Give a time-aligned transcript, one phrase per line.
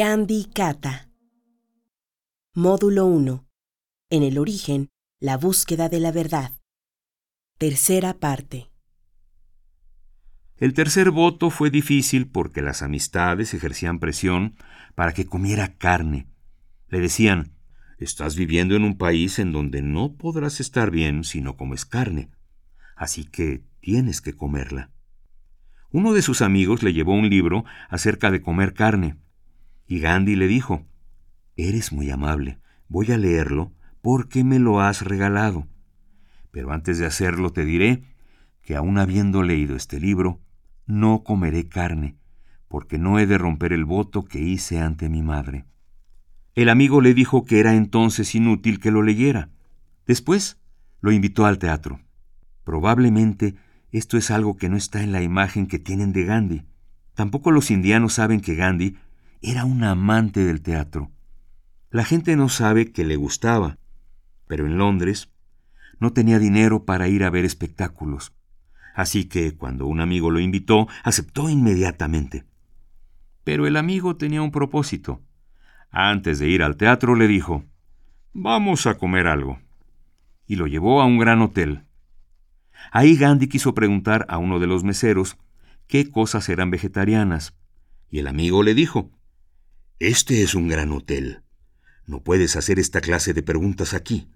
[0.00, 1.10] Gandhi Kata.
[2.54, 3.48] Módulo 1.
[4.10, 6.52] En el origen, la búsqueda de la verdad.
[7.58, 8.70] Tercera parte.
[10.56, 14.54] El tercer voto fue difícil porque las amistades ejercían presión
[14.94, 16.28] para que comiera carne.
[16.86, 17.56] Le decían,
[17.98, 22.30] estás viviendo en un país en donde no podrás estar bien si no comes carne,
[22.94, 24.92] así que tienes que comerla.
[25.90, 29.16] Uno de sus amigos le llevó un libro acerca de comer carne,
[29.88, 30.86] y Gandhi le dijo,
[31.56, 35.66] Eres muy amable, voy a leerlo porque me lo has regalado.
[36.52, 38.04] Pero antes de hacerlo te diré
[38.62, 40.40] que aun habiendo leído este libro,
[40.86, 42.16] no comeré carne,
[42.68, 45.64] porque no he de romper el voto que hice ante mi madre.
[46.54, 49.50] El amigo le dijo que era entonces inútil que lo leyera.
[50.06, 50.60] Después
[51.00, 52.00] lo invitó al teatro.
[52.64, 53.56] Probablemente
[53.90, 56.62] esto es algo que no está en la imagen que tienen de Gandhi.
[57.14, 58.96] Tampoco los indianos saben que Gandhi
[59.42, 61.10] era un amante del teatro.
[61.90, 63.78] La gente no sabe que le gustaba,
[64.46, 65.30] pero en Londres
[66.00, 68.32] no tenía dinero para ir a ver espectáculos.
[68.94, 72.44] Así que cuando un amigo lo invitó, aceptó inmediatamente.
[73.44, 75.22] Pero el amigo tenía un propósito.
[75.90, 77.64] Antes de ir al teatro le dijo,
[78.32, 79.60] Vamos a comer algo.
[80.46, 81.84] Y lo llevó a un gran hotel.
[82.92, 85.36] Ahí Gandhi quiso preguntar a uno de los meseros
[85.86, 87.54] qué cosas eran vegetarianas,
[88.10, 89.10] y el amigo le dijo,
[90.00, 91.42] Este es un gran hotel.
[92.06, 94.28] No puedes hacer esta clase de preguntas aquí.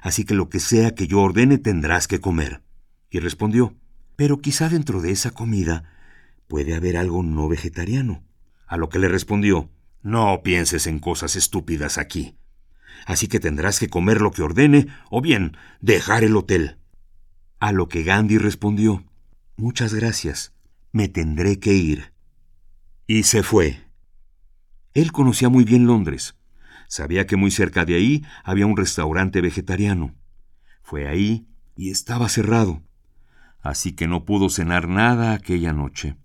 [0.00, 2.62] Así que lo que sea que yo ordene tendrás que comer.
[3.10, 3.76] Y respondió,
[4.16, 5.84] Pero quizá dentro de esa comida
[6.48, 8.24] puede haber algo no vegetariano.
[8.66, 9.68] A lo que le respondió,
[10.02, 12.38] No pienses en cosas estúpidas aquí.
[13.04, 16.78] Así que tendrás que comer lo que ordene o bien dejar el hotel.
[17.60, 19.04] A lo que Gandhi respondió,
[19.56, 20.54] Muchas gracias,
[20.92, 22.14] me tendré que ir.
[23.06, 23.84] Y se fue.
[24.94, 26.36] Él conocía muy bien Londres.
[26.88, 30.14] Sabía que muy cerca de ahí había un restaurante vegetariano.
[30.82, 31.46] Fue ahí
[31.76, 32.82] y estaba cerrado.
[33.60, 36.16] Así que no pudo cenar nada aquella noche.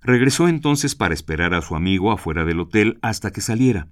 [0.00, 3.88] Regresó entonces para esperar a su amigo afuera del hotel hasta que saliera.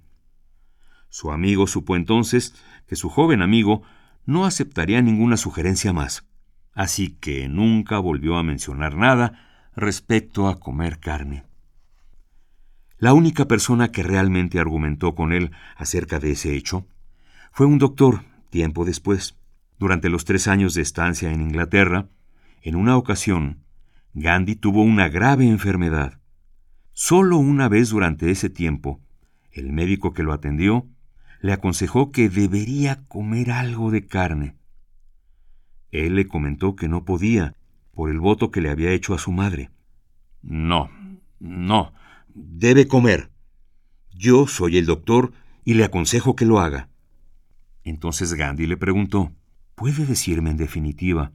[1.09, 2.55] Su amigo supo entonces
[2.87, 3.83] que su joven amigo
[4.25, 6.25] no aceptaría ninguna sugerencia más
[6.75, 11.45] así que nunca volvió a mencionar nada respecto a comer carne.
[12.97, 16.87] La única persona que realmente argumentó con él acerca de ese hecho
[17.51, 19.37] fue un doctor, tiempo después.
[19.77, 22.07] Durante los tres años de estancia en Inglaterra,
[22.61, 23.63] en una ocasión,
[24.13, 26.21] Gandhi tuvo una grave enfermedad.
[26.93, 29.01] Solo una vez durante ese tiempo,
[29.51, 30.87] el médico que lo atendió
[31.41, 34.55] le aconsejó que debería comer algo de carne.
[35.91, 37.55] Él le comentó que no podía,
[37.93, 39.69] por el voto que le había hecho a su madre.
[40.41, 40.89] No,
[41.39, 41.93] no,
[42.35, 43.31] debe comer.
[44.13, 45.31] Yo soy el doctor
[45.63, 46.89] y le aconsejo que lo haga.
[47.83, 49.31] Entonces Gandhi le preguntó,
[49.73, 51.31] ¿puede decirme en definitiva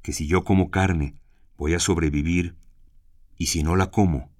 [0.00, 1.16] que si yo como carne
[1.58, 2.54] voy a sobrevivir
[3.36, 4.30] y si no la como,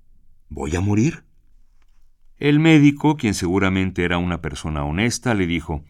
[0.49, 1.25] voy a morir?
[2.39, 5.85] El médico, quien seguramente era una persona honesta, le dijo,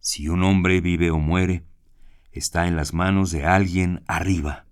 [0.00, 1.64] si un hombre vive o muere,
[2.32, 4.66] está en las manos de alguien arriba,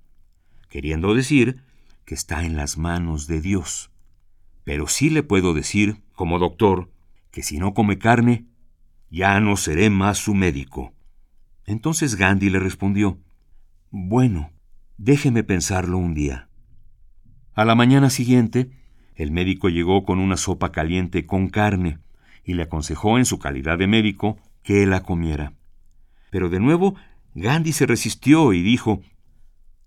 [0.69, 1.63] queriendo decir
[2.05, 3.94] que está en las manos de Dios.
[4.65, 6.91] Pero sí le puedo decir, como doctor,
[7.31, 8.47] que si no come carne,
[9.11, 10.93] ya no seré más su médico.
[11.67, 13.19] Entonces Gandhi le respondió,
[13.91, 14.53] Bueno,
[14.97, 16.49] déjeme pensarlo un día.
[17.55, 18.71] A la mañana siguiente,
[19.15, 21.99] el médico llegó con una sopa caliente con carne
[22.45, 25.53] y le aconsejó en su calidad de médico que la comiera.
[26.31, 26.97] Pero de nuevo
[27.35, 29.03] Gandhi se resistió y dijo,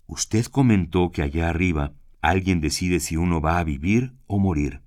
[0.06, 1.92] Usted comentó que allá arriba
[2.28, 4.82] alguien decide si uno va a vivir o morir.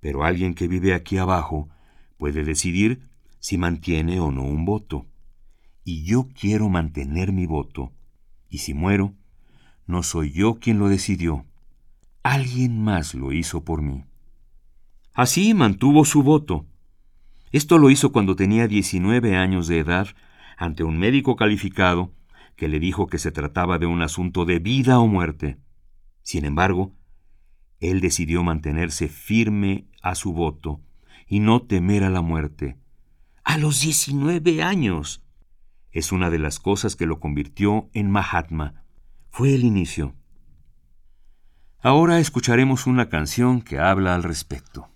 [0.00, 1.68] Pero alguien que vive aquí abajo
[2.18, 3.00] puede decidir
[3.38, 5.06] si mantiene o no un voto.
[5.84, 7.92] Y yo quiero mantener mi voto.
[8.48, 9.14] Y si muero,
[9.86, 11.46] no soy yo quien lo decidió.
[12.22, 14.04] Alguien más lo hizo por mí.
[15.14, 16.66] Así mantuvo su voto.
[17.52, 20.08] Esto lo hizo cuando tenía 19 años de edad
[20.56, 22.12] ante un médico calificado
[22.56, 25.58] que le dijo que se trataba de un asunto de vida o muerte.
[26.26, 26.92] Sin embargo,
[27.78, 30.80] él decidió mantenerse firme a su voto
[31.28, 32.76] y no temer a la muerte.
[33.44, 35.22] A los 19 años.
[35.92, 38.82] Es una de las cosas que lo convirtió en Mahatma.
[39.30, 40.16] Fue el inicio.
[41.78, 44.88] Ahora escucharemos una canción que habla al respecto.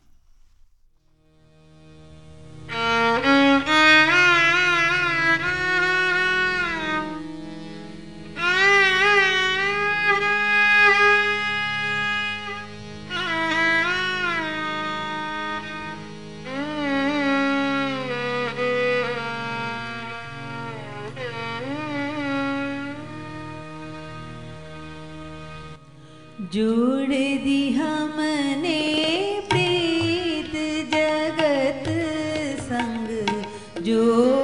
[33.91, 34.40] do.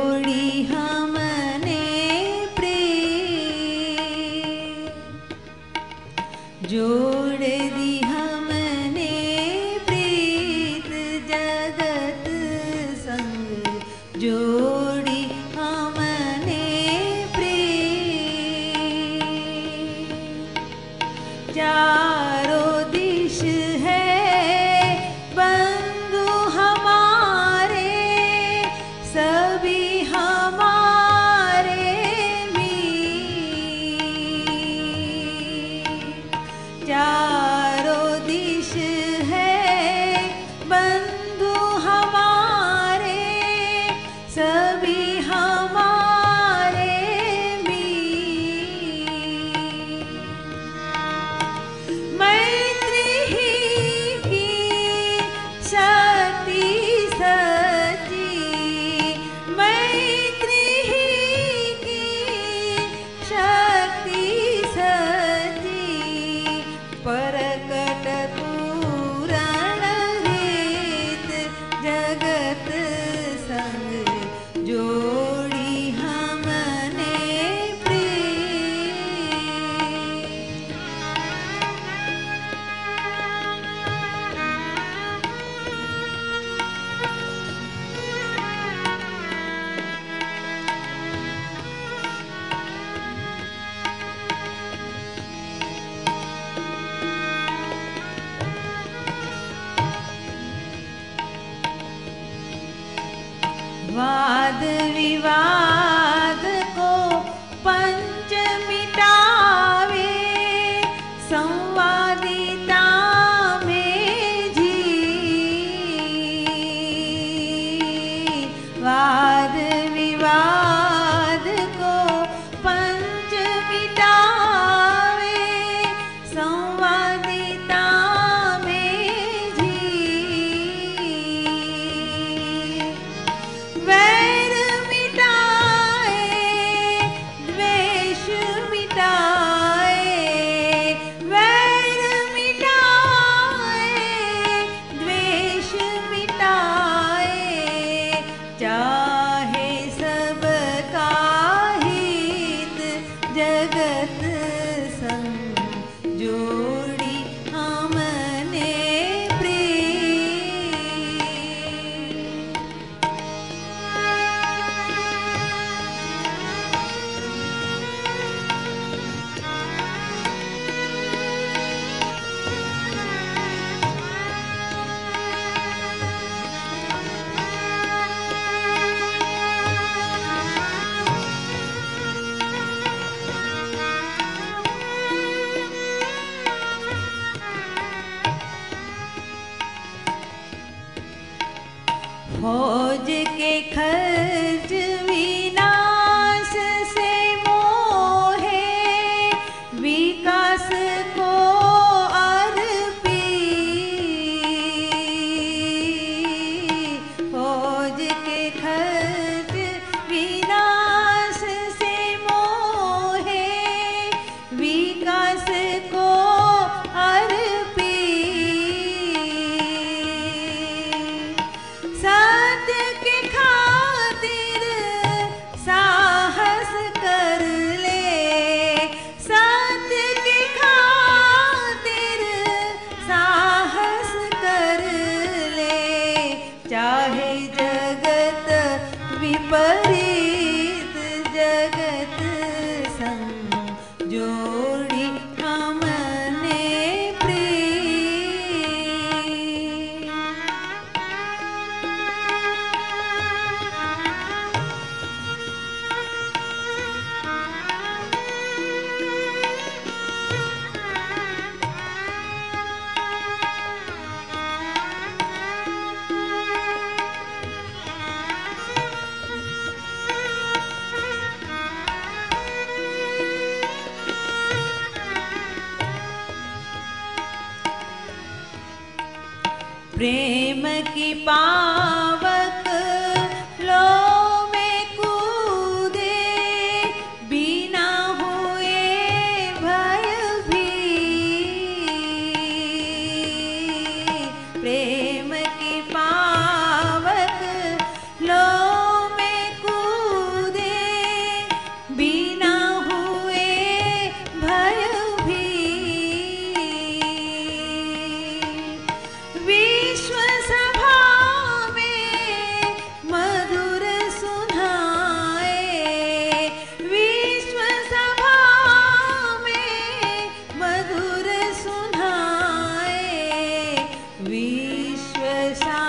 [325.55, 325.86] 下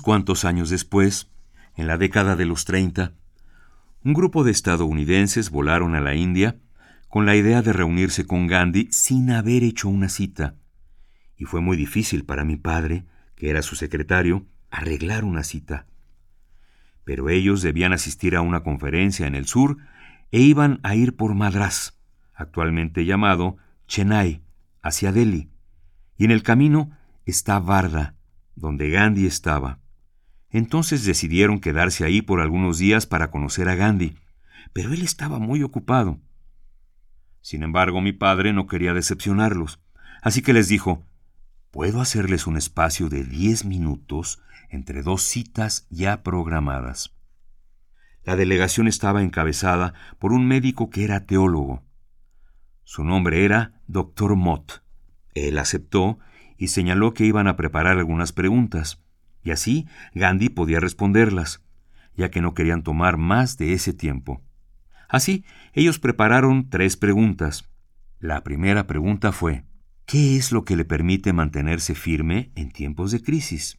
[0.00, 1.30] Cuantos años después,
[1.76, 3.12] en la década de los 30,
[4.04, 6.56] un grupo de estadounidenses volaron a la India
[7.08, 10.54] con la idea de reunirse con Gandhi sin haber hecho una cita.
[11.36, 15.86] Y fue muy difícil para mi padre, que era su secretario, arreglar una cita.
[17.04, 19.78] Pero ellos debían asistir a una conferencia en el sur
[20.30, 21.98] e iban a ir por Madras,
[22.34, 24.42] actualmente llamado Chennai,
[24.82, 25.50] hacia Delhi.
[26.16, 26.90] Y en el camino
[27.24, 28.14] está Varda,
[28.54, 29.80] donde Gandhi estaba.
[30.56, 34.16] Entonces decidieron quedarse ahí por algunos días para conocer a Gandhi,
[34.72, 36.18] pero él estaba muy ocupado.
[37.42, 39.82] Sin embargo, mi padre no quería decepcionarlos,
[40.22, 41.04] así que les dijo,
[41.70, 47.14] ¿puedo hacerles un espacio de diez minutos entre dos citas ya programadas?
[48.24, 51.82] La delegación estaba encabezada por un médico que era teólogo.
[52.82, 54.36] Su nombre era Dr.
[54.36, 54.82] Mott.
[55.34, 56.18] Él aceptó
[56.56, 59.05] y señaló que iban a preparar algunas preguntas,
[59.46, 61.62] y así Gandhi podía responderlas,
[62.16, 64.42] ya que no querían tomar más de ese tiempo.
[65.08, 67.70] Así, ellos prepararon tres preguntas.
[68.18, 69.62] La primera pregunta fue,
[70.04, 73.78] ¿qué es lo que le permite mantenerse firme en tiempos de crisis?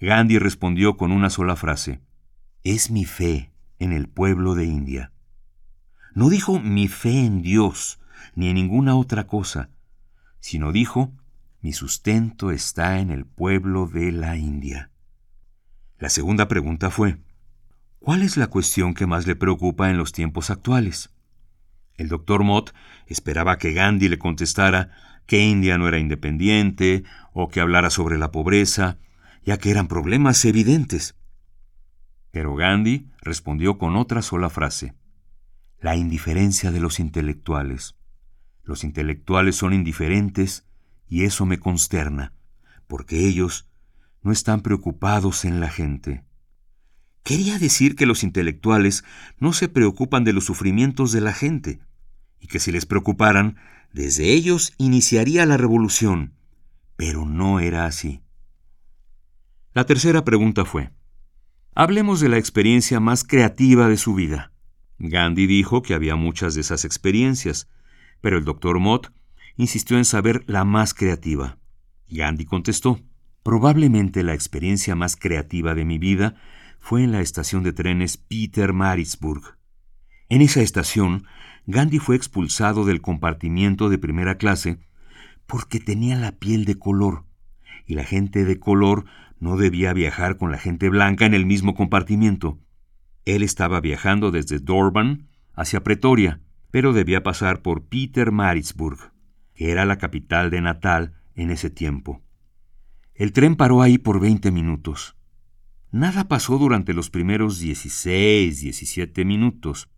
[0.00, 2.00] Gandhi respondió con una sola frase,
[2.64, 5.12] es mi fe en el pueblo de India.
[6.14, 8.00] No dijo mi fe en Dios
[8.34, 9.68] ni en ninguna otra cosa,
[10.40, 11.12] sino dijo
[11.62, 14.90] mi sustento está en el pueblo de la India.
[15.96, 17.18] La segunda pregunta fue,
[18.00, 21.14] ¿cuál es la cuestión que más le preocupa en los tiempos actuales?
[21.94, 22.74] El doctor Mott
[23.06, 24.90] esperaba que Gandhi le contestara
[25.26, 28.98] que India no era independiente o que hablara sobre la pobreza,
[29.44, 31.14] ya que eran problemas evidentes.
[32.32, 34.94] Pero Gandhi respondió con otra sola frase,
[35.78, 37.94] la indiferencia de los intelectuales.
[38.64, 40.66] Los intelectuales son indiferentes
[41.12, 42.32] y eso me consterna,
[42.86, 43.68] porque ellos
[44.22, 46.24] no están preocupados en la gente.
[47.22, 49.04] Quería decir que los intelectuales
[49.38, 51.80] no se preocupan de los sufrimientos de la gente,
[52.40, 53.56] y que si les preocuparan,
[53.92, 56.32] desde ellos iniciaría la revolución.
[56.96, 58.22] Pero no era así.
[59.74, 60.92] La tercera pregunta fue,
[61.74, 64.50] hablemos de la experiencia más creativa de su vida.
[64.98, 67.68] Gandhi dijo que había muchas de esas experiencias,
[68.22, 69.12] pero el doctor Mott
[69.56, 71.58] insistió en saber la más creativa.
[72.08, 73.00] Gandhi contestó,
[73.42, 76.34] probablemente la experiencia más creativa de mi vida
[76.78, 79.56] fue en la estación de trenes Peter Marisburg.
[80.28, 81.26] En esa estación,
[81.66, 84.80] Gandhi fue expulsado del compartimiento de primera clase
[85.46, 87.24] porque tenía la piel de color,
[87.86, 89.04] y la gente de color
[89.38, 92.58] no debía viajar con la gente blanca en el mismo compartimiento.
[93.24, 96.40] Él estaba viajando desde Dorban hacia Pretoria,
[96.70, 99.11] pero debía pasar por Peter Marisburg
[99.70, 102.22] era la capital de Natal en ese tiempo.
[103.14, 105.16] El tren paró ahí por 20 minutos.
[105.90, 109.90] Nada pasó durante los primeros 16, 17 minutos.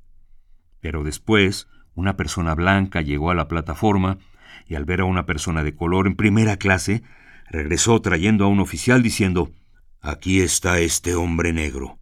[0.80, 4.18] Pero después, una persona blanca llegó a la plataforma
[4.66, 7.02] y al ver a una persona de color en primera clase,
[7.48, 9.52] regresó trayendo a un oficial diciendo,
[10.00, 11.98] Aquí está este hombre negro.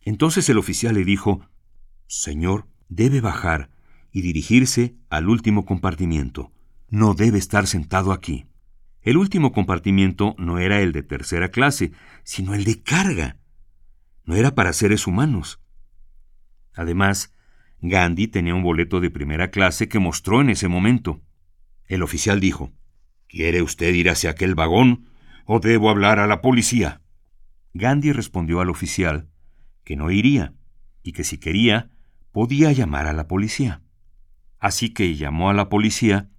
[0.00, 1.46] Entonces el oficial le dijo,
[2.06, 3.70] Señor, debe bajar
[4.14, 6.52] y dirigirse al último compartimiento.
[6.88, 8.46] No debe estar sentado aquí.
[9.02, 11.90] El último compartimiento no era el de tercera clase,
[12.22, 13.38] sino el de carga.
[14.24, 15.60] No era para seres humanos.
[16.74, 17.34] Además,
[17.80, 21.20] Gandhi tenía un boleto de primera clase que mostró en ese momento.
[21.86, 22.72] El oficial dijo,
[23.26, 25.08] ¿Quiere usted ir hacia aquel vagón
[25.44, 27.02] o debo hablar a la policía?
[27.72, 29.28] Gandhi respondió al oficial
[29.82, 30.54] que no iría
[31.02, 31.90] y que si quería
[32.30, 33.83] podía llamar a la policía.
[34.64, 36.30] Así que llamó a la policía,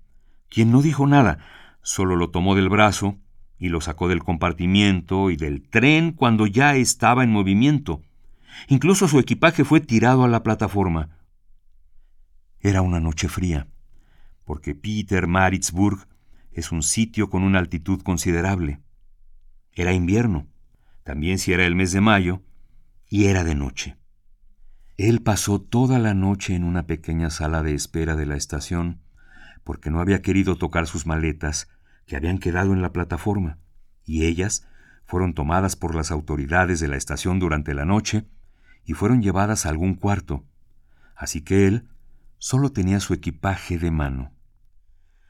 [0.49, 1.37] quien no dijo nada,
[1.83, 3.19] solo lo tomó del brazo
[3.59, 8.01] y lo sacó del compartimiento y del tren cuando ya estaba en movimiento.
[8.67, 11.19] Incluso su equipaje fue tirado a la plataforma.
[12.61, 13.67] Era una noche fría,
[14.43, 16.07] porque Peter Maritzburg
[16.51, 18.79] es un sitio con una altitud considerable.
[19.71, 20.47] Era invierno,
[21.03, 22.41] también si era el mes de mayo,
[23.07, 23.97] y era de noche.
[24.97, 29.01] Él pasó toda la noche en una pequeña sala de espera de la estación,
[29.65, 31.67] porque no había querido tocar sus maletas,
[32.05, 33.57] que habían quedado en la plataforma,
[34.05, 34.67] y ellas
[35.05, 38.25] fueron tomadas por las autoridades de la estación durante la noche
[38.85, 40.45] y fueron llevadas a algún cuarto.
[41.15, 41.89] Así que él
[42.37, 44.31] solo tenía su equipaje de mano.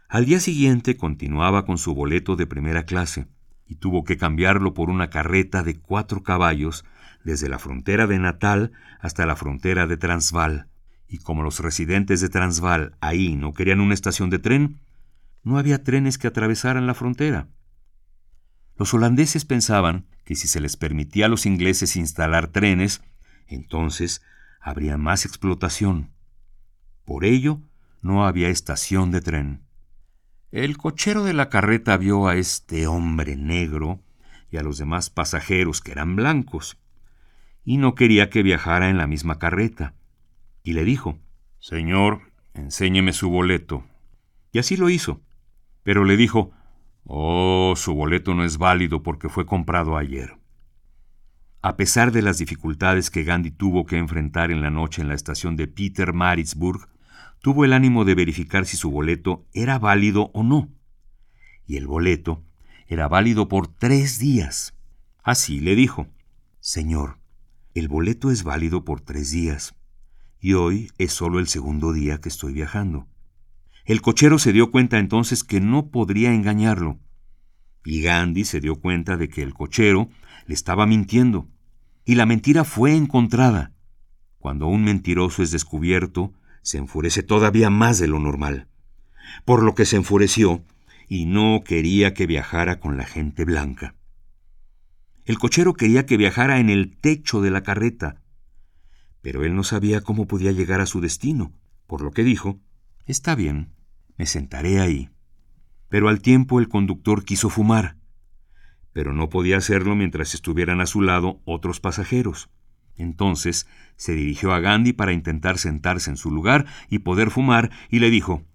[0.09, 3.27] Al día siguiente continuaba con su boleto de primera clase
[3.65, 6.85] y tuvo que cambiarlo por una carreta de cuatro caballos
[7.25, 10.69] desde la frontera de Natal hasta la frontera de Transvaal.
[11.09, 14.79] Y como los residentes de Transvaal ahí no querían una estación de tren,
[15.43, 17.49] no había trenes que atravesaran la frontera.
[18.77, 23.01] Los holandeses pensaban que si se les permitía a los ingleses instalar trenes,
[23.47, 24.21] entonces
[24.61, 26.11] habría más explotación.
[27.05, 27.61] Por ello,
[28.01, 29.61] no había estación de tren.
[30.51, 34.01] El cochero de la carreta vio a este hombre negro
[34.51, 36.77] y a los demás pasajeros que eran blancos,
[37.65, 39.95] y no quería que viajara en la misma carreta,
[40.63, 41.19] y le dijo,
[41.59, 42.21] Señor,
[42.53, 43.83] enséñeme su boleto.
[44.51, 45.21] Y así lo hizo.
[45.83, 46.53] Pero le dijo,
[47.07, 50.37] Oh, su boleto no es válido porque fue comprado ayer.
[51.61, 55.13] A pesar de las dificultades que Gandhi tuvo que enfrentar en la noche en la
[55.13, 56.87] estación de Peter Maritzburg,
[57.41, 60.69] tuvo el ánimo de verificar si su boleto era válido o no.
[61.67, 62.43] Y el boleto
[62.87, 64.75] era válido por tres días.
[65.21, 66.07] Así le dijo,
[66.59, 67.19] Señor,
[67.75, 69.75] el boleto es válido por tres días,
[70.39, 73.05] y hoy es solo el segundo día que estoy viajando.
[73.83, 76.99] El cochero se dio cuenta entonces que no podría engañarlo.
[77.83, 80.09] Y Gandhi se dio cuenta de que el cochero
[80.47, 81.49] le estaba mintiendo.
[82.05, 83.73] Y la mentira fue encontrada.
[84.39, 88.69] Cuando un mentiroso es descubierto, se enfurece todavía más de lo normal.
[89.43, 90.63] Por lo que se enfureció
[91.09, 93.94] y no quería que viajara con la gente blanca.
[95.25, 98.21] El cochero quería que viajara en el techo de la carreta,
[99.21, 101.51] pero él no sabía cómo podía llegar a su destino,
[101.87, 102.59] por lo que dijo,
[103.07, 103.73] Está bien,
[104.17, 105.09] me sentaré ahí.
[105.89, 107.97] Pero al tiempo el conductor quiso fumar,
[108.93, 112.49] pero no podía hacerlo mientras estuvieran a su lado otros pasajeros.
[112.95, 117.99] Entonces se dirigió a Gandhi para intentar sentarse en su lugar y poder fumar y
[117.99, 118.45] le dijo,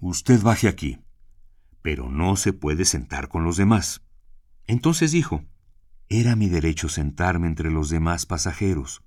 [0.00, 0.98] Usted baje aquí,
[1.82, 4.02] pero no se puede sentar con los demás.
[4.66, 5.44] Entonces dijo,
[6.08, 9.02] Era mi derecho sentarme entre los demás pasajeros.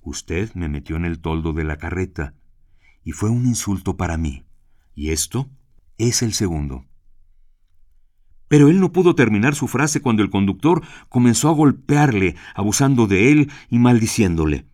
[0.00, 2.34] Usted me metió en el toldo de la carreta,
[3.04, 4.46] y fue un insulto para mí.
[4.94, 5.50] Y esto
[5.98, 6.86] es el segundo.
[8.48, 13.32] Pero él no pudo terminar su frase cuando el conductor comenzó a golpearle, abusando de
[13.32, 14.66] él y maldiciéndole.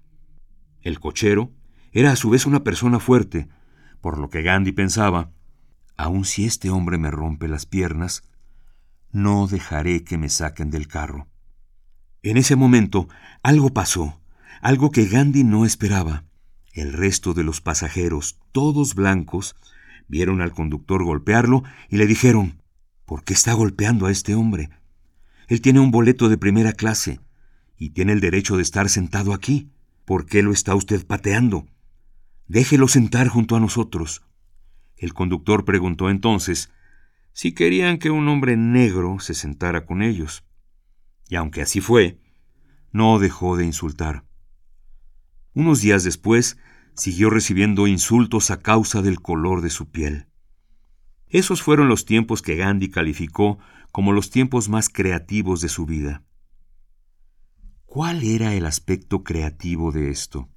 [0.80, 1.52] El cochero
[1.92, 3.48] era a su vez una persona fuerte,
[4.00, 5.32] por lo que Gandhi pensaba,
[5.96, 8.22] aun si este hombre me rompe las piernas,
[9.10, 11.27] no dejaré que me saquen del carro.
[12.22, 13.08] En ese momento
[13.42, 14.20] algo pasó,
[14.60, 16.24] algo que Gandhi no esperaba.
[16.72, 19.56] El resto de los pasajeros, todos blancos,
[20.08, 22.62] vieron al conductor golpearlo y le dijeron,
[23.04, 24.70] ¿por qué está golpeando a este hombre?
[25.48, 27.20] Él tiene un boleto de primera clase
[27.76, 29.70] y tiene el derecho de estar sentado aquí.
[30.04, 31.66] ¿Por qué lo está usted pateando?
[32.48, 34.22] Déjelo sentar junto a nosotros.
[34.96, 36.70] El conductor preguntó entonces
[37.32, 40.44] si querían que un hombre negro se sentara con ellos.
[41.28, 42.18] Y aunque así fue,
[42.92, 44.24] no dejó de insultar.
[45.54, 46.58] Unos días después,
[46.94, 50.26] siguió recibiendo insultos a causa del color de su piel.
[51.28, 53.58] Esos fueron los tiempos que Gandhi calificó
[53.92, 56.24] como los tiempos más creativos de su vida.
[57.84, 60.48] ¿Cuál era el aspecto creativo de esto?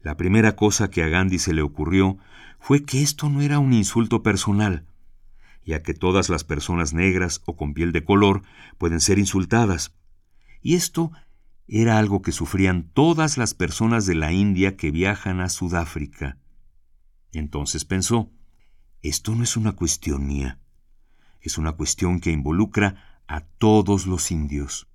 [0.00, 2.18] La primera cosa que a Gandhi se le ocurrió
[2.58, 4.86] fue que esto no era un insulto personal,
[5.64, 8.42] ya que todas las personas negras o con piel de color
[8.78, 9.94] pueden ser insultadas,
[10.62, 11.12] y esto
[11.66, 16.38] era algo que sufrían todas las personas de la India que viajan a Sudáfrica.
[17.32, 18.30] Entonces pensó,
[19.02, 20.58] esto no es una cuestión mía,
[21.40, 24.88] es una cuestión que involucra a todos los indios.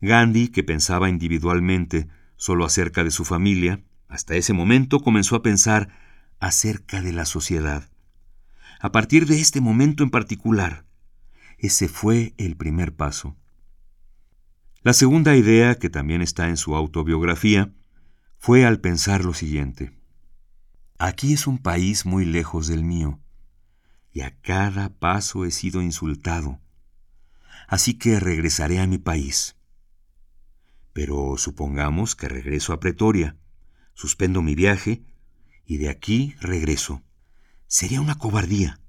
[0.00, 5.88] Gandhi, que pensaba individualmente solo acerca de su familia, hasta ese momento comenzó a pensar
[6.38, 7.90] acerca de la sociedad.
[8.80, 10.86] A partir de este momento en particular,
[11.58, 13.36] ese fue el primer paso.
[14.82, 17.74] La segunda idea, que también está en su autobiografía,
[18.38, 19.98] fue al pensar lo siguiente.
[20.96, 23.20] Aquí es un país muy lejos del mío,
[24.12, 26.60] y a cada paso he sido insultado,
[27.66, 29.56] así que regresaré a mi país.
[30.92, 33.36] Pero supongamos que regreso a Pretoria,
[33.94, 35.02] suspendo mi viaje,
[35.66, 37.02] y de aquí regreso.
[37.70, 38.80] Sería una cobardía,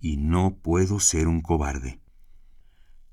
[0.00, 2.00] y no puedo ser un cobarde.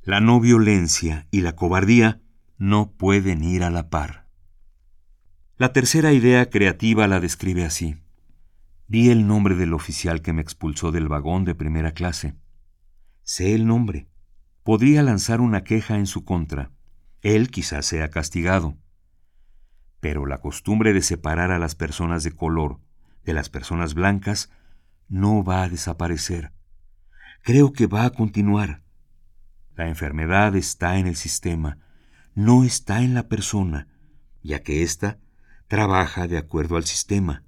[0.01, 2.23] La no violencia y la cobardía
[2.57, 4.27] no pueden ir a la par.
[5.57, 8.01] La tercera idea creativa la describe así.
[8.88, 12.34] Vi el nombre del oficial que me expulsó del vagón de primera clase.
[13.21, 14.10] Sé el nombre.
[14.63, 16.71] Podría lanzar una queja en su contra.
[17.21, 18.79] Él quizás sea castigado.
[19.99, 22.79] Pero la costumbre de separar a las personas de color
[23.23, 24.49] de las personas blancas
[25.12, 26.52] no va a desaparecer
[27.43, 28.84] Creo que va a continuar.
[29.76, 31.80] La enfermedad está en el sistema,
[32.36, 33.88] no está en la persona,
[34.43, 35.19] ya que ésta
[35.67, 37.43] trabaja de acuerdo al sistema.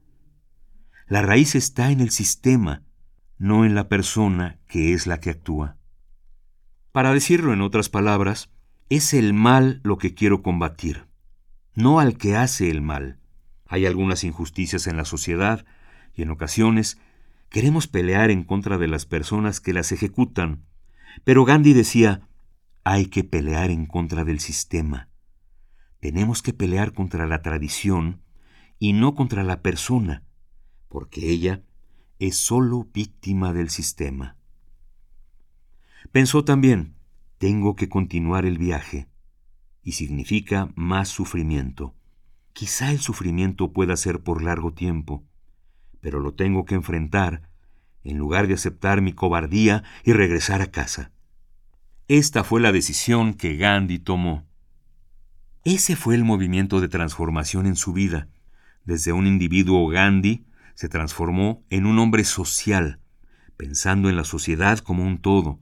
[1.07, 2.81] La raíz está en el sistema,
[3.37, 5.77] no en la persona que es la que actúa.
[6.91, 8.49] Para decirlo en otras palabras,
[8.89, 11.05] es el mal lo que quiero combatir,
[11.75, 13.19] no al que hace el mal.
[13.67, 15.65] Hay algunas injusticias en la sociedad
[16.15, 16.97] y en ocasiones
[17.53, 20.65] queremos pelear en contra de las personas que las ejecutan.
[21.23, 22.27] Pero Gandhi decía,
[22.83, 25.09] hay que pelear en contra del sistema.
[25.99, 28.23] Tenemos que pelear contra la tradición
[28.79, 30.23] y no contra la persona,
[30.89, 31.61] porque ella
[32.17, 34.35] es solo víctima del sistema.
[36.11, 36.95] Pensó también,
[37.37, 39.09] tengo que continuar el viaje,
[39.83, 41.93] y significa más sufrimiento.
[42.53, 45.23] Quizá el sufrimiento pueda ser por largo tiempo,
[46.03, 47.49] pero lo tengo que enfrentar
[48.03, 51.13] en lugar de aceptar mi cobardía y regresar a casa.
[52.09, 54.45] Esta fue la decisión que Gandhi tomó.
[55.63, 58.27] Ese fue el movimiento de transformación en su vida.
[58.83, 62.99] Desde un individuo Gandhi se transformó en un hombre social,
[63.55, 65.61] pensando en la sociedad como un todo.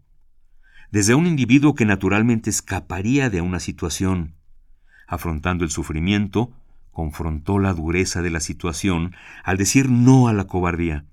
[0.89, 4.33] Desde un individuo que naturalmente escaparía de una situación,
[5.05, 6.51] afrontando el sufrimiento,
[6.91, 11.05] confrontó la dureza de la situación al decir no a la cobardía,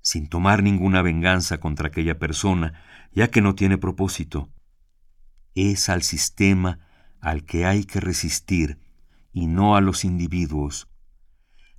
[0.00, 2.74] sin tomar ninguna venganza contra aquella persona,
[3.12, 4.50] ya que no tiene propósito.
[5.54, 6.80] Es al sistema
[7.20, 8.78] al que hay que resistir
[9.32, 10.88] y no a los individuos.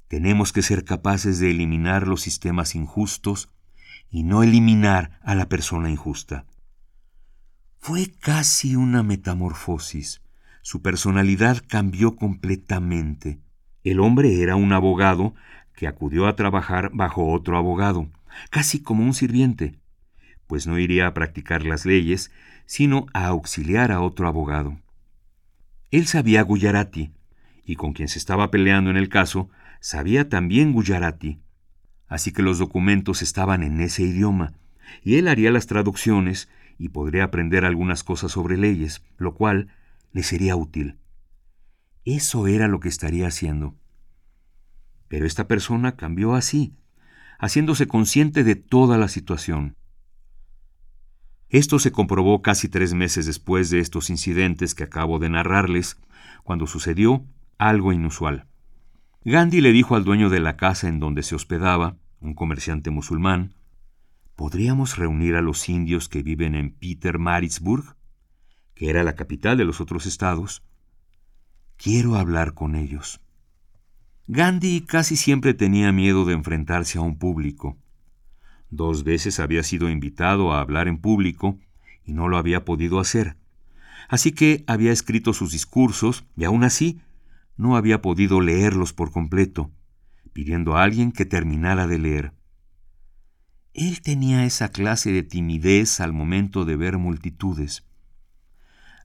[0.08, 3.50] Tenemos que ser capaces de eliminar los sistemas injustos
[4.10, 6.46] y no eliminar a la persona injusta.
[7.80, 10.22] Fue casi una metamorfosis.
[10.70, 13.40] Su personalidad cambió completamente.
[13.86, 15.34] El hombre era un abogado
[15.74, 18.10] que acudió a trabajar bajo otro abogado,
[18.50, 19.80] casi como un sirviente,
[20.46, 22.34] pues no iría a practicar las leyes,
[22.66, 24.78] sino a auxiliar a otro abogado.
[25.90, 27.14] Él sabía Gujarati,
[27.64, 29.50] y con quien se estaba peleando en el caso,
[29.80, 31.40] sabía también Gujarati.
[32.10, 34.52] Así que los documentos estaban en ese idioma,
[35.02, 39.70] y él haría las traducciones y podría aprender algunas cosas sobre leyes, lo cual
[40.18, 40.98] le sería útil.
[42.04, 43.76] Eso era lo que estaría haciendo.
[45.08, 46.74] Pero esta persona cambió así,
[47.38, 49.76] haciéndose consciente de toda la situación.
[51.50, 56.02] Esto se comprobó casi tres meses después de estos incidentes que acabo de narrarles,
[56.44, 57.24] cuando sucedió
[57.60, 58.48] algo inusual.
[59.24, 63.54] Gandhi le dijo al dueño de la casa en donde se hospedaba, un comerciante musulmán,
[64.36, 67.97] ¿podríamos reunir a los indios que viven en Peter Maritzburg?
[68.78, 70.62] Que era la capital de los otros estados,
[71.78, 73.20] quiero hablar con ellos.
[74.28, 77.76] Gandhi casi siempre tenía miedo de enfrentarse a un público.
[78.70, 81.58] Dos veces había sido invitado a hablar en público
[82.06, 83.36] y no lo había podido hacer.
[84.10, 87.02] Así que había escrito sus discursos y aún así
[87.56, 89.72] no había podido leerlos por completo,
[90.34, 92.34] pidiendo a alguien que terminara de leer.
[93.74, 97.87] Él tenía esa clase de timidez al momento de ver multitudes.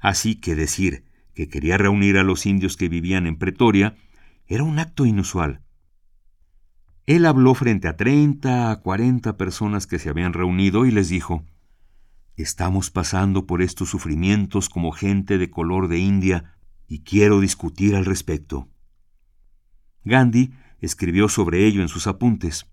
[0.02, 3.94] Así que decir que quería reunir a los indios que vivían en Pretoria
[4.46, 5.62] era un acto inusual.
[7.06, 11.46] Él habló frente a treinta a cuarenta personas que se habían reunido y les dijo,
[12.36, 16.56] Estamos pasando por estos sufrimientos como gente de color de India
[16.88, 18.68] y quiero discutir al respecto.
[20.04, 22.66] Gandhi escribió sobre ello en sus apuntes.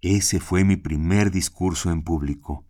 [0.00, 2.64] Ese fue mi primer discurso en público.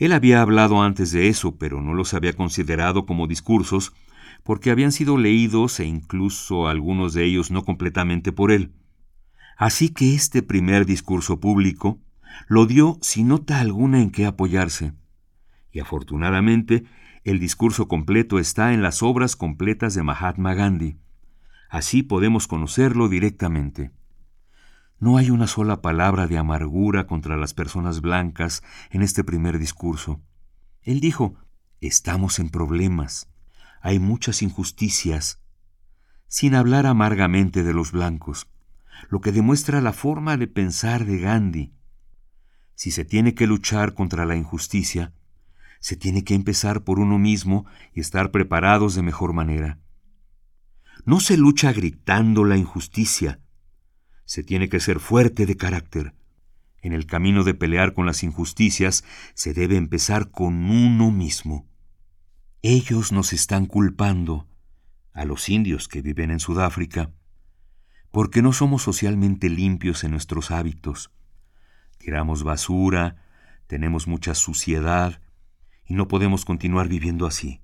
[0.00, 3.92] Él había hablado antes de eso, pero no los había considerado como discursos,
[4.42, 8.72] porque habían sido leídos e incluso algunos de ellos no completamente por él.
[9.58, 12.00] Así que este primer discurso público
[12.48, 14.94] lo dio sin nota alguna en qué apoyarse.
[15.70, 16.84] Y afortunadamente,
[17.22, 20.96] el discurso completo está en las obras completas de Mahatma Gandhi.
[21.68, 23.90] Así podemos conocerlo directamente.
[25.00, 30.20] No hay una sola palabra de amargura contra las personas blancas en este primer discurso.
[30.82, 31.36] Él dijo,
[31.80, 33.30] estamos en problemas,
[33.80, 35.40] hay muchas injusticias,
[36.28, 38.46] sin hablar amargamente de los blancos,
[39.08, 41.72] lo que demuestra la forma de pensar de Gandhi.
[42.74, 45.14] Si se tiene que luchar contra la injusticia,
[45.80, 49.78] se tiene que empezar por uno mismo y estar preparados de mejor manera.
[51.06, 53.40] No se lucha gritando la injusticia,
[54.30, 56.14] se tiene que ser fuerte de carácter.
[56.82, 59.02] En el camino de pelear con las injusticias
[59.34, 61.68] se debe empezar con uno mismo.
[62.62, 64.46] Ellos nos están culpando,
[65.14, 67.10] a los indios que viven en Sudáfrica,
[68.12, 71.10] porque no somos socialmente limpios en nuestros hábitos.
[71.98, 73.16] Tiramos basura,
[73.66, 75.20] Tenemos mucha suciedad
[75.84, 77.62] y no podemos continuar viviendo así.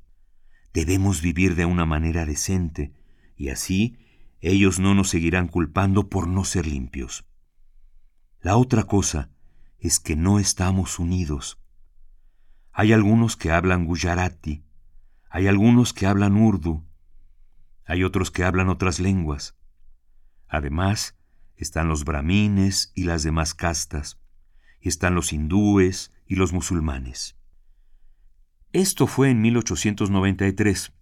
[0.75, 2.93] Debemos vivir de una manera decente
[3.37, 3.99] y así
[4.41, 7.25] ellos no nos seguirán culpando por no ser limpios.
[8.41, 9.31] La otra cosa
[9.79, 11.59] es que no estamos unidos.
[12.73, 14.65] Hay algunos que hablan Gujarati,
[15.31, 16.85] hay algunos que hablan Urdu,
[17.85, 19.57] hay otros que hablan otras lenguas.
[20.49, 21.17] Además,
[21.57, 24.21] están los brahmines y las demás castas,
[24.81, 27.37] están los hindúes y los musulmanes.
[28.73, 30.93] Esto fue en 1893.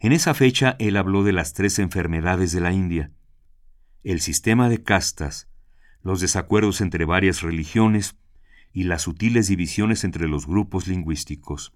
[0.00, 3.10] En esa fecha él habló de las tres enfermedades de la India,
[4.02, 5.48] el sistema de castas,
[6.02, 8.16] los desacuerdos entre varias religiones
[8.72, 11.72] y las sutiles divisiones entre los grupos lingüísticos.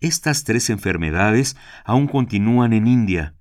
[0.00, 3.36] Estas tres enfermedades aún continúan en India.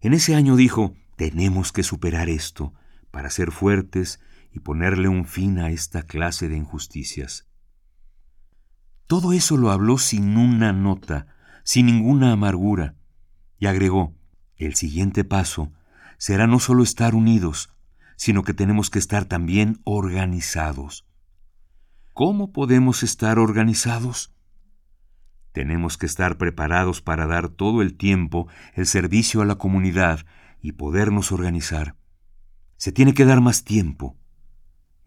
[0.00, 2.72] En ese año dijo, tenemos que superar esto
[3.10, 4.20] para ser fuertes
[4.52, 7.46] y ponerle un fin a esta clase de injusticias.
[9.06, 11.26] Todo eso lo habló sin una nota,
[11.64, 12.94] sin ninguna amargura,
[13.58, 14.14] y agregó,
[14.56, 15.72] el siguiente paso
[16.18, 17.74] será no solo estar unidos,
[18.16, 21.06] sino que tenemos que estar también organizados.
[22.12, 24.32] ¿Cómo podemos estar organizados?
[25.52, 30.24] Tenemos que estar preparados para dar todo el tiempo el servicio a la comunidad
[30.60, 31.96] y podernos organizar.
[32.76, 34.16] Se tiene que dar más tiempo.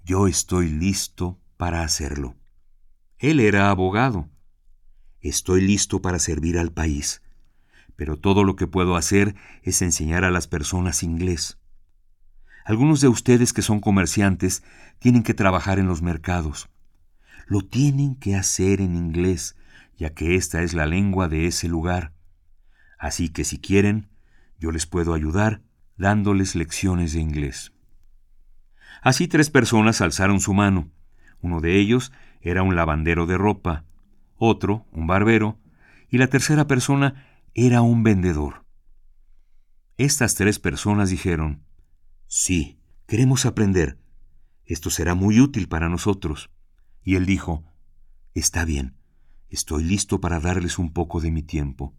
[0.03, 2.35] Yo estoy listo para hacerlo.
[3.19, 4.29] Él era abogado.
[5.21, 7.21] Estoy listo para servir al país,
[7.95, 11.57] pero todo lo que puedo hacer es enseñar a las personas inglés.
[12.65, 14.63] Algunos de ustedes que son comerciantes
[14.99, 16.69] tienen que trabajar en los mercados.
[17.47, 19.55] Lo tienen que hacer en inglés,
[19.97, 22.13] ya que esta es la lengua de ese lugar.
[22.99, 24.09] Así que si quieren,
[24.59, 25.61] yo les puedo ayudar
[25.97, 27.73] dándoles lecciones de inglés.
[29.01, 30.91] Así tres personas alzaron su mano.
[31.41, 33.85] Uno de ellos era un lavandero de ropa,
[34.37, 35.59] otro un barbero,
[36.09, 38.65] y la tercera persona era un vendedor.
[39.97, 41.63] Estas tres personas dijeron,
[42.27, 43.97] Sí, queremos aprender.
[44.65, 46.51] Esto será muy útil para nosotros.
[47.03, 47.63] Y él dijo,
[48.35, 48.95] Está bien,
[49.49, 51.95] estoy listo para darles un poco de mi tiempo.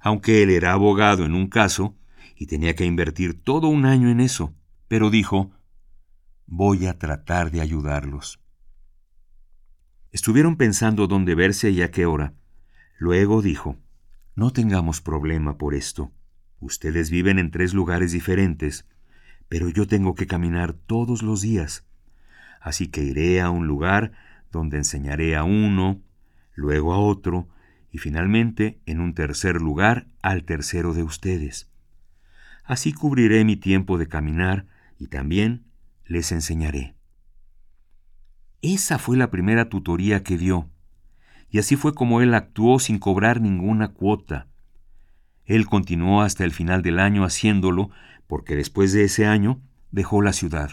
[0.00, 1.96] Aunque él era abogado en un caso
[2.36, 4.54] y tenía que invertir todo un año en eso,
[4.88, 5.52] pero dijo,
[6.46, 8.40] Voy a tratar de ayudarlos.
[10.12, 12.34] Estuvieron pensando dónde verse y a qué hora.
[12.98, 13.76] Luego dijo,
[14.34, 16.12] No tengamos problema por esto.
[16.60, 18.86] Ustedes viven en tres lugares diferentes
[19.48, 21.84] pero yo tengo que caminar todos los días.
[22.60, 24.12] Así que iré a un lugar
[24.52, 26.02] donde enseñaré a uno,
[26.54, 27.48] luego a otro,
[27.90, 31.70] y finalmente en un tercer lugar al tercero de ustedes.
[32.64, 34.66] Así cubriré mi tiempo de caminar
[34.98, 35.64] y también
[36.04, 36.97] les enseñaré.
[38.62, 40.68] Esa fue la primera tutoría que dio,
[41.48, 44.48] y así fue como él actuó sin cobrar ninguna cuota.
[45.44, 47.90] Él continuó hasta el final del año haciéndolo
[48.26, 49.60] porque después de ese año
[49.92, 50.72] dejó la ciudad.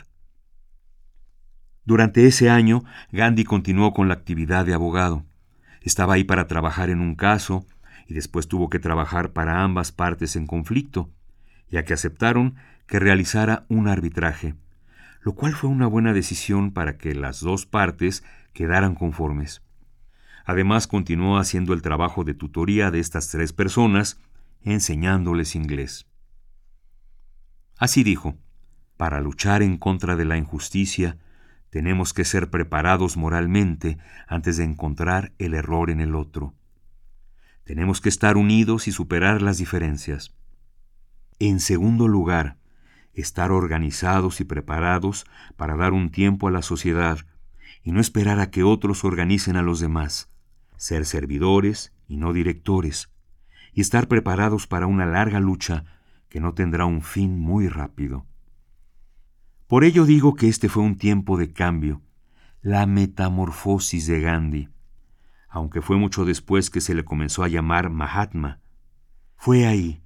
[1.86, 5.24] Durante ese año, Gandhi continuó con la actividad de abogado.
[5.82, 7.68] Estaba ahí para trabajar en un caso
[8.08, 11.12] y después tuvo que trabajar para ambas partes en conflicto,
[11.70, 12.56] ya que aceptaron
[12.88, 14.56] que realizara un arbitraje,
[15.26, 19.64] lo cual fue una buena decisión para que las dos partes quedaran conformes.
[20.46, 24.20] Además, continuó haciendo el trabajo de tutoría de estas tres personas,
[24.62, 26.06] enseñándoles inglés.
[27.76, 28.38] Así dijo,
[28.98, 31.18] para luchar en contra de la injusticia,
[31.72, 36.54] tenemos que ser preparados moralmente antes de encontrar el error en el otro.
[37.64, 40.36] Tenemos que estar unidos y superar las diferencias.
[41.40, 42.58] En segundo lugar,
[43.16, 45.26] estar organizados y preparados
[45.56, 47.20] para dar un tiempo a la sociedad
[47.84, 50.30] y no esperar a que otros organicen a los demás.
[50.78, 53.10] Ser servidores y no directores.
[53.74, 55.86] Y estar preparados para una larga lucha
[56.30, 58.26] que no tendrá un fin muy rápido.
[59.68, 62.02] Por ello digo que este fue un tiempo de cambio,
[62.62, 64.70] la metamorfosis de Gandhi,
[65.50, 68.60] aunque fue mucho después que se le comenzó a llamar Mahatma.
[69.36, 70.04] Fue ahí,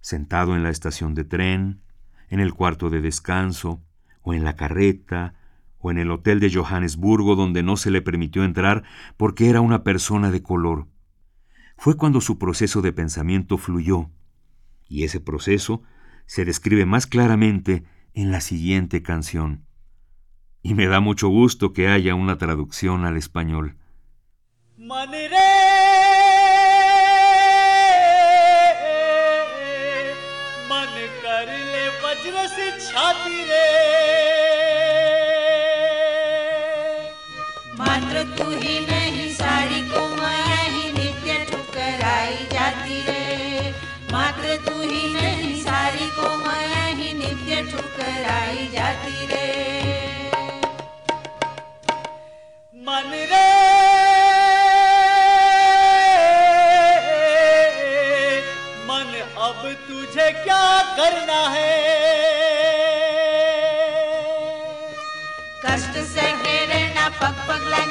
[0.00, 1.82] sentado en la estación de tren,
[2.30, 3.82] en el cuarto de descanso,
[4.22, 5.34] o en la carreta,
[5.78, 8.84] o en el hotel de Johannesburgo donde no se le permitió entrar
[9.16, 10.86] porque era una persona de color.
[11.76, 14.10] Fue cuando su proceso de pensamiento fluyó,
[14.88, 15.82] y ese proceso
[16.26, 19.64] se describe más claramente en la siguiente canción.
[20.62, 23.76] Y me da mucho gusto que haya una traducción al español.
[37.78, 38.78] मात्र तू ही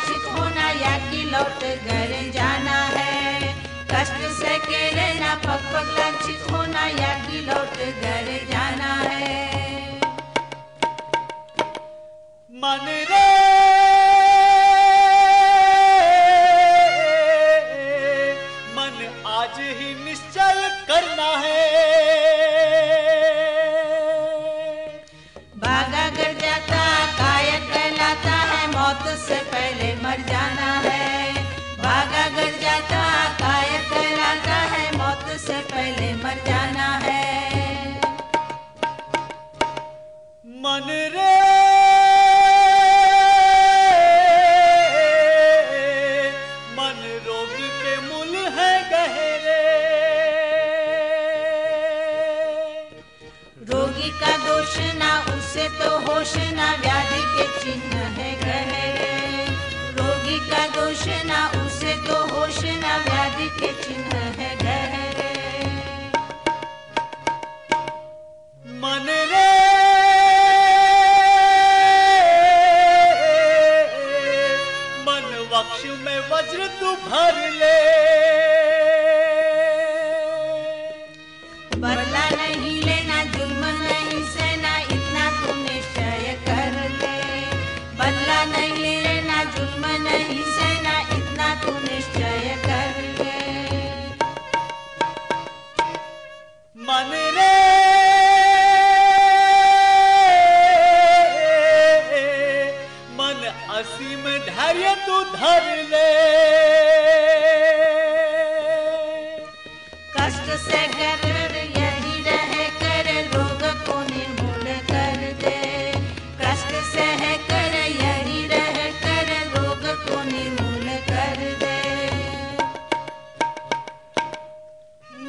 [0.09, 3.53] पग होना या कि लौट घर जाना है?
[3.91, 4.57] कष्ट से
[4.95, 8.18] रहना पग पग लक्षित होना या कि लौट घर
[60.99, 65.29] दोष ना उसे तो होश ना व्याधि के चिन्ह है गहरे।
[68.81, 69.45] मन रे।
[75.05, 76.95] मन वक्ष में वज्र तू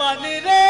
[0.01, 0.61] मन रे।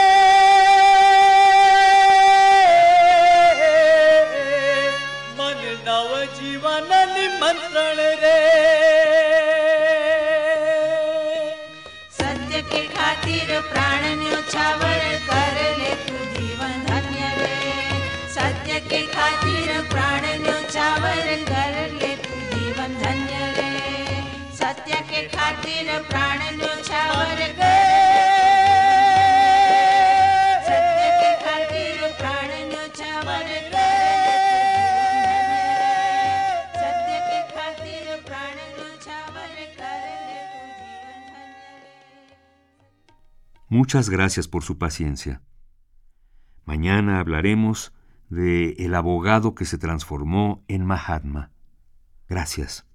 [5.39, 8.39] मन नव जीवन निमंत्रण रे।
[12.19, 17.59] सत्य के खातिर प्राण न्योछावर कर ले तू जीवन धन्य रे।
[18.35, 23.71] सत्य के खातिर प्राण न्योछावर कर ले तू जीवन धन्य रे।
[24.63, 26.39] सत्य के खातिर प्राण
[43.81, 45.41] Muchas gracias por su paciencia.
[46.67, 47.95] Mañana hablaremos
[48.29, 51.51] de el abogado que se transformó en Mahatma.
[52.29, 52.90] Gracias.